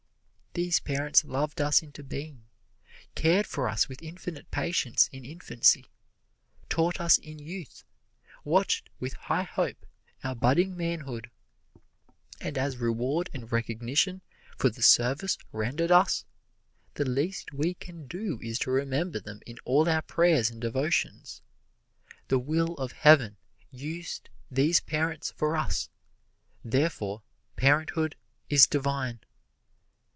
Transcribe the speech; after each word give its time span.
These 0.53 0.81
parents 0.81 1.23
loved 1.23 1.61
us 1.61 1.81
into 1.81 2.03
being, 2.03 2.43
cared 3.15 3.47
for 3.47 3.69
us 3.69 3.87
with 3.87 4.03
infinite 4.03 4.51
patience 4.51 5.07
in 5.13 5.23
infancy, 5.23 5.85
taught 6.67 6.99
us 6.99 7.17
in 7.17 7.39
youth, 7.39 7.85
watched 8.43 8.89
with 8.99 9.13
high 9.13 9.43
hope 9.43 9.85
our 10.25 10.35
budding 10.35 10.75
manhood; 10.75 11.31
and 12.41 12.57
as 12.57 12.75
reward 12.75 13.29
and 13.33 13.49
recognition 13.49 14.19
for 14.57 14.69
the 14.69 14.83
service 14.83 15.37
rendered 15.53 15.89
us, 15.89 16.25
the 16.95 17.05
least 17.09 17.53
we 17.53 17.73
can 17.75 18.05
do 18.05 18.37
is 18.43 18.59
to 18.59 18.71
remember 18.71 19.21
them 19.21 19.39
in 19.45 19.55
all 19.63 19.87
our 19.87 20.01
prayers 20.01 20.51
and 20.51 20.59
devotions. 20.59 21.41
The 22.27 22.39
will 22.39 22.73
of 22.73 22.91
Heaven 22.91 23.37
used 23.71 24.27
these 24.51 24.81
parents 24.81 25.31
for 25.31 25.55
us, 25.55 25.87
therefore 26.61 27.21
parenthood 27.55 28.17
is 28.49 28.67
divine. 28.67 29.21